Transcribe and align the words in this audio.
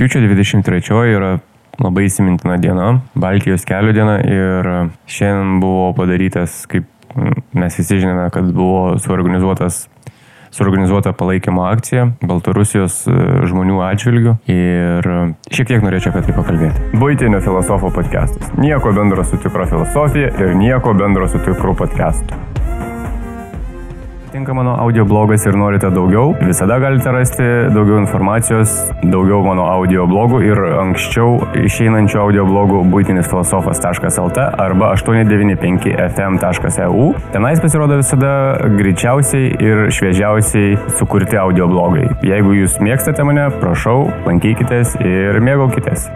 Rūpiučio 0.00 0.22
23 0.24 1.10
yra 1.12 1.34
labai 1.76 2.06
įsimintina 2.06 2.54
diena, 2.56 2.86
Baltijos 3.12 3.66
kelio 3.68 3.92
diena 3.92 4.14
ir 4.24 4.68
šiandien 5.04 5.58
buvo 5.60 5.90
padarytas, 5.98 6.62
kaip 6.72 6.86
mes 7.52 7.76
visi 7.76 7.98
žinome, 8.00 8.24
kad 8.32 8.48
buvo 8.48 8.94
suorganizuotas 8.96 9.82
suorganizuota 10.56 11.12
palaikymo 11.12 11.66
akcija 11.68 12.06
Baltarusijos 12.24 12.96
e, 13.12 13.16
žmonių 13.52 13.76
atžvilgių 13.90 14.32
ir 14.48 15.10
šiek 15.52 15.68
tiek 15.68 15.84
norėčiau 15.84 16.14
apie 16.14 16.24
tai 16.30 16.36
pakalbėti. 16.38 16.88
Būtinio 16.96 17.42
filosofo 17.44 17.92
podcastas. 17.92 18.48
Nieko 18.56 18.94
bendro 18.96 19.28
su 19.28 19.36
tikro 19.44 19.68
filosofija 19.68 20.32
ir 20.32 20.56
nieko 20.56 20.96
bendro 20.96 21.28
su 21.28 21.44
tikru 21.44 21.76
podcastu. 21.76 22.40
Tinka 24.32 24.54
mano 24.54 24.76
audio 24.78 25.04
blogas 25.04 25.46
ir 25.46 25.56
norite 25.58 25.90
daugiau, 25.90 26.36
visada 26.38 26.78
galite 26.78 27.10
rasti 27.10 27.42
daugiau 27.74 27.98
informacijos, 27.98 28.70
daugiau 29.02 29.42
mano 29.42 29.66
audio 29.66 30.06
blogų 30.06 30.38
ir 30.46 30.54
anksčiau 30.84 31.42
išeinančių 31.58 32.20
audio 32.22 32.46
blogų 32.46 32.86
būtinisfilosofas.lt 32.94 34.38
arba 34.54 34.94
895fm.eu. 34.94 37.10
Tenais 37.34 37.58
pasirodo 37.58 37.98
visada 37.98 38.54
greičiausiai 38.78 39.58
ir 39.58 39.90
šviežiausiai 39.98 40.78
sukurti 41.00 41.34
audio 41.34 41.66
blogai. 41.66 42.06
Jeigu 42.22 42.54
jūs 42.62 42.78
mėgstate 42.78 43.26
mane, 43.26 43.50
prašau, 43.58 44.14
lankykitės 44.30 44.94
ir 45.02 45.42
mėgaukitės. 45.42 46.06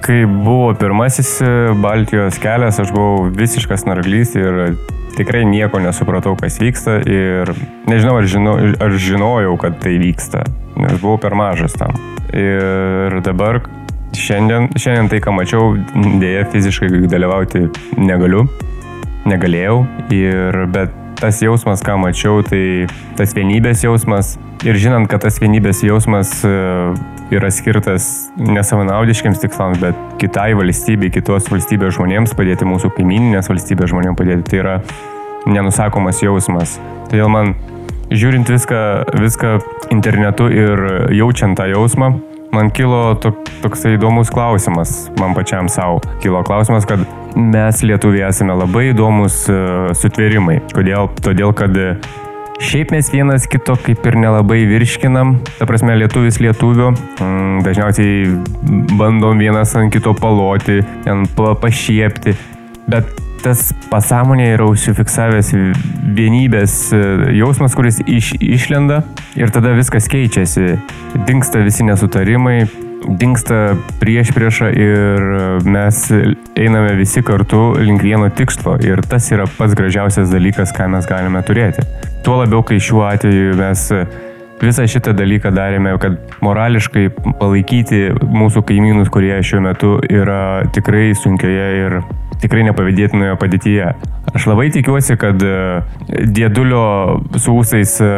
Kai 0.00 0.22
buvo 0.26 0.72
pirmasis 0.80 1.34
Baltijos 1.82 2.38
kelias, 2.40 2.78
aš 2.80 2.92
buvau 2.94 3.26
visiškas 3.36 3.84
narglys 3.84 4.32
ir 4.38 4.78
tikrai 5.18 5.42
nieko 5.44 5.80
nesupratau, 5.82 6.32
kas 6.40 6.56
vyksta 6.62 7.00
ir 7.04 7.52
nežinau, 7.90 8.16
ar, 8.20 8.28
žino, 8.30 8.54
ar 8.80 8.96
žinojau, 8.96 9.58
kad 9.60 9.76
tai 9.82 9.98
vyksta, 10.00 10.46
nes 10.80 10.96
buvau 11.02 11.20
per 11.20 11.36
mažas 11.36 11.76
tam. 11.76 11.92
Ir 12.32 13.20
dabar 13.26 13.60
šiandien, 14.16 14.70
šiandien 14.80 15.10
tai, 15.12 15.20
ką 15.20 15.34
mačiau, 15.36 15.74
dėja 16.22 16.46
fiziškai 16.54 17.04
dalyvauti 17.10 17.66
negaliu, 18.00 18.46
negalėjau, 19.28 19.82
ir, 20.16 20.62
bet 20.72 20.96
tas 21.20 21.40
jausmas, 21.44 21.82
ką 21.84 21.98
mačiau, 22.00 22.40
tai 22.46 22.88
tas 23.18 23.34
vienybės 23.36 23.84
jausmas 23.84 24.34
ir 24.66 24.76
žinant, 24.80 25.08
kad 25.10 25.22
tas 25.24 25.38
vienybės 25.40 25.82
jausmas 25.84 26.32
e, 26.48 26.52
yra 27.34 27.50
skirtas 27.52 28.30
nesavanaudiškiams 28.40 29.40
tikslams, 29.42 29.80
bet 29.82 29.98
kitai 30.20 30.50
valstybei, 30.58 31.12
kitos 31.12 31.50
valstybės 31.52 31.96
žmonėms 31.98 32.34
padėti, 32.36 32.68
mūsų 32.68 32.92
kaimininės 32.96 33.50
valstybės 33.52 33.92
žmonėms 33.92 34.18
padėti, 34.18 34.46
tai 34.48 34.62
yra 34.62 34.78
nenusakomas 35.48 36.20
jausmas. 36.24 36.78
Todėl 37.10 37.30
man 37.32 37.54
žiūrint 38.10 38.50
viską, 38.50 38.82
viską 39.20 39.54
internetu 39.94 40.50
ir 40.52 40.84
jaučiant 41.14 41.56
tą 41.58 41.68
jausmą, 41.70 42.12
man 42.54 42.72
kilo 42.74 43.14
tok, 43.22 43.44
toksai 43.62 43.94
įdomus 43.96 44.32
klausimas, 44.34 45.08
man 45.20 45.36
pačiam 45.36 45.70
savo 45.70 46.00
kilo 46.24 46.42
klausimas, 46.46 46.88
kad 46.88 47.04
mes 47.36 47.84
lietuviai 47.86 48.28
esame 48.30 48.56
labai 48.58 48.90
įdomus 48.94 49.44
uh, 49.52 49.92
sutvėrimai. 49.96 50.60
Kodėl? 50.74 51.12
Todėl, 51.22 51.54
kad 51.56 51.78
Šiaip 52.60 52.90
mes 52.92 53.06
vienas 53.08 53.46
kito 53.48 53.72
kaip 53.80 54.04
ir 54.04 54.18
nelabai 54.20 54.58
virškinam, 54.68 55.38
ta 55.56 55.64
prasme 55.64 55.94
lietuvis 55.96 56.36
lietuviu, 56.44 56.90
mm, 56.92 57.62
dažniausiai 57.64 58.34
bandom 59.00 59.40
vienas 59.40 59.72
ant 59.80 59.88
kito 59.94 60.12
paloti, 60.12 60.82
ten 61.06 61.24
pašiepti, 61.38 62.34
bet 62.84 63.08
tas 63.40 63.70
pasąmonėje 63.88 64.58
yra 64.58 64.66
užsifiksavęs 64.68 65.54
vienybės 66.18 66.76
e, 66.92 67.00
jausmas, 67.38 67.72
kuris 67.72 68.02
iš, 68.04 68.34
išlenda 68.44 69.00
ir 69.40 69.48
tada 69.54 69.72
viskas 69.78 70.10
keičiasi. 70.12 70.76
Dinksta 71.24 71.64
visi 71.64 71.88
nesutarimai, 71.88 72.66
dinksta 73.08 73.74
prieš 74.00 74.32
priešą 74.36 74.70
ir 74.76 75.28
mes 75.64 76.00
einame 76.58 76.94
visi 76.98 77.22
kartu 77.26 77.74
link 77.80 78.02
vieno 78.04 78.28
tikslo 78.28 78.76
ir 78.84 79.02
tas 79.08 79.30
yra 79.32 79.46
pats 79.58 79.76
gražiausias 79.78 80.32
dalykas, 80.32 80.74
ką 80.76 80.88
mes 80.92 81.08
galime 81.08 81.42
turėti. 81.46 81.84
Tuo 82.24 82.40
labiau, 82.42 82.62
kai 82.66 82.80
šiuo 82.82 83.06
atveju 83.08 83.56
mes 83.60 83.86
visą 84.60 84.86
šitą 84.90 85.14
dalyką 85.16 85.52
darėme, 85.56 85.94
kad 86.00 86.18
morališkai 86.44 87.08
palaikyti 87.40 88.10
mūsų 88.20 88.64
kaimynus, 88.68 89.08
kurie 89.12 89.38
šiuo 89.42 89.62
metu 89.64 89.96
yra 90.08 90.66
tikrai 90.74 91.10
sunkioje 91.16 91.68
ir 91.84 92.00
tikrai 92.42 92.64
nepavydėtinoje 92.68 93.36
padėtyje. 93.40 93.92
Aš 94.34 94.46
labai 94.50 94.68
tikiuosi, 94.72 95.16
kad 95.20 95.42
e, 95.42 95.54
dėdulio 96.30 96.82
su 97.40 97.54
ūsais 97.60 97.96
e, 98.04 98.10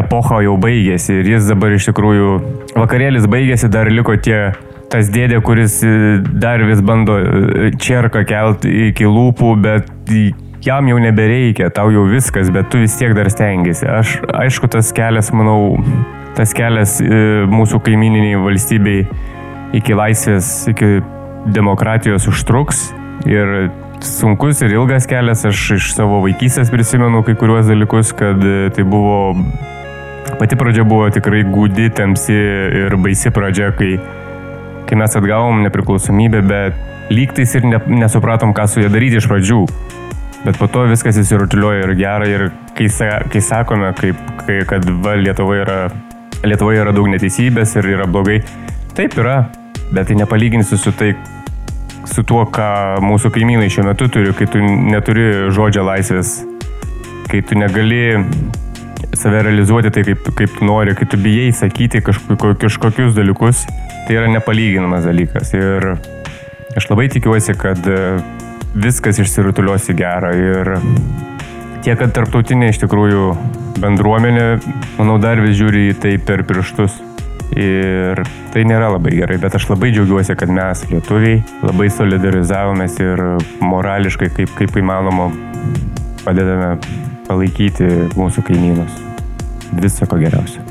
epocha 0.00 0.40
jau 0.44 0.56
baigėsi 0.60 1.20
ir 1.20 1.30
jis 1.34 1.50
dabar 1.52 1.76
iš 1.76 1.90
tikrųjų 1.90 2.32
vakarėlis 2.76 3.28
baigėsi, 3.30 3.70
dar 3.72 3.90
liko 3.92 4.16
tie 4.20 4.50
tas 4.92 5.10
dėdė, 5.12 5.40
kuris 5.44 5.78
e, 5.86 6.18
dar 6.42 6.64
vis 6.66 6.82
bando 6.84 7.18
čerką 7.80 8.24
kelti 8.28 8.88
iki 8.88 9.08
lūpų, 9.08 9.54
bet 9.64 10.12
jam 10.64 10.88
jau 10.90 10.98
nebereikia, 11.00 11.70
tau 11.72 11.92
jau 11.94 12.06
viskas, 12.10 12.50
bet 12.52 12.72
tu 12.72 12.82
vis 12.82 12.96
tiek 12.98 13.14
dar 13.16 13.30
stengiasi. 13.32 13.86
Aš, 13.88 14.18
aišku, 14.34 14.68
tas 14.72 14.90
kelias, 14.96 15.30
manau, 15.36 15.78
tas 16.36 16.52
kelias 16.56 16.98
mūsų 17.52 17.80
kaimininiai 17.86 18.40
valstybei 18.42 19.04
iki 19.76 19.94
laisvės, 19.96 20.50
iki 20.72 20.98
demokratijos 21.54 22.26
užtruks 22.32 22.88
Ir 23.26 23.70
sunkus 24.04 24.60
ir 24.62 24.74
ilgas 24.76 25.08
kelias, 25.10 25.42
aš 25.48 25.62
iš 25.74 25.90
savo 25.96 26.20
vaikystės 26.22 26.70
prisimenu 26.70 27.24
kai 27.26 27.34
kuriuos 27.38 27.66
dalykus, 27.66 28.12
kad 28.16 28.42
e, 28.46 28.68
tai 28.74 28.84
buvo, 28.86 29.34
pati 30.38 30.58
pradžia 30.58 30.84
buvo 30.86 31.08
tikrai 31.14 31.42
gūdi, 31.48 31.88
tamsi 31.98 32.36
ir 32.84 32.94
baisi 33.02 33.32
pradžia, 33.34 33.72
kai, 33.78 33.96
kai 34.88 34.98
mes 35.00 35.18
atgavom 35.18 35.64
nepriklausomybę, 35.66 36.44
bet 36.46 37.10
lygtais 37.10 37.56
ir 37.58 37.66
ne, 37.66 37.80
nesupratom, 38.04 38.54
ką 38.54 38.68
su 38.70 38.84
ja 38.84 38.92
daryti 38.92 39.18
iš 39.18 39.28
pradžių. 39.30 39.62
Bet 40.44 40.58
po 40.60 40.68
to 40.70 40.84
viskas 40.86 41.18
įsirutuliojo 41.18 41.88
ir 41.88 41.94
gerai 41.98 42.28
ir 42.30 42.44
kai, 42.78 42.86
kai 43.32 43.40
sakome, 43.42 43.90
kaip, 43.98 44.20
kai, 44.44 44.60
kad 44.68 44.86
va, 45.02 45.16
Lietuvoje 45.18 45.64
yra, 45.64 45.78
Lietuvoje 46.46 46.84
yra 46.84 46.94
daug 46.94 47.08
neteisybės 47.10 47.74
ir 47.80 47.90
yra 47.96 48.06
blogai, 48.06 48.38
taip 48.94 49.18
yra, 49.18 49.48
bet 49.90 50.06
tai 50.06 50.20
nepalyginsiu 50.20 50.78
su 50.78 50.94
tai, 50.94 51.16
su 52.08 52.24
tuo, 52.26 52.44
ką 52.48 52.68
mūsų 53.04 53.32
kaimynai 53.34 53.68
šiuo 53.72 53.86
metu 53.88 54.08
turi, 54.12 54.32
kai 54.36 54.48
tu 54.50 54.60
neturi 54.62 55.48
žodžio 55.54 55.84
laisvės, 55.86 56.38
kai 57.28 57.42
tu 57.44 57.58
negali 57.58 58.18
save 59.18 59.42
realizuoti 59.42 59.90
tai, 59.90 60.04
kaip, 60.06 60.28
kaip 60.38 60.60
nori, 60.64 60.94
kai 60.98 61.08
tu 61.10 61.18
bijai 61.20 61.50
sakyti 61.56 62.02
kažko, 62.04 62.54
kažkokius 62.60 63.16
dalykus, 63.16 63.64
tai 64.06 64.18
yra 64.18 64.28
nepalyginamas 64.32 65.06
dalykas. 65.08 65.52
Ir 65.58 65.94
aš 66.78 66.88
labai 66.90 67.08
tikiuosi, 67.12 67.56
kad 67.58 67.88
e, 67.88 68.18
viskas 68.78 69.20
išsirutulios 69.22 69.88
į 69.90 69.98
gerą. 69.98 70.32
Ir 70.36 70.72
tiek, 71.84 71.98
kad 71.98 72.14
tarptautinė 72.14 72.72
iš 72.72 72.82
tikrųjų 72.84 73.32
bendruomenė, 73.82 74.48
manau, 74.98 75.18
dar 75.22 75.42
vis 75.42 75.56
žiūri 75.58 75.88
į 75.92 75.98
tai 76.02 76.16
per 76.22 76.44
pirštus. 76.46 77.00
Ir 77.56 78.20
tai 78.52 78.64
nėra 78.68 78.90
labai 78.92 79.14
gerai, 79.16 79.38
bet 79.40 79.56
aš 79.56 79.70
labai 79.70 79.88
džiaugiuosi, 79.94 80.36
kad 80.38 80.52
mes, 80.52 80.84
lietuviai, 80.92 81.40
labai 81.64 81.88
solidarizavomės 81.92 82.98
ir 83.00 83.24
morališkai, 83.64 84.30
kaip, 84.36 84.52
kaip 84.60 84.80
įmanoma, 84.82 85.30
padedame 86.26 86.74
palaikyti 87.28 87.88
mūsų 88.20 88.44
kaimynus. 88.50 89.00
Viso 89.80 90.08
ko 90.08 90.20
geriausio. 90.20 90.67